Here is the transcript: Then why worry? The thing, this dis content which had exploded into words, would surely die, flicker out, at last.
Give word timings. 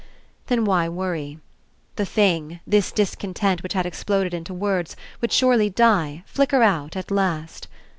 Then 0.47 0.65
why 0.65 0.89
worry? 0.89 1.37
The 1.95 2.07
thing, 2.07 2.59
this 2.65 2.91
dis 2.91 3.13
content 3.15 3.61
which 3.61 3.73
had 3.73 3.85
exploded 3.85 4.33
into 4.33 4.51
words, 4.51 4.95
would 5.21 5.31
surely 5.31 5.69
die, 5.69 6.23
flicker 6.25 6.63
out, 6.63 6.95
at 6.95 7.11
last. 7.11 7.67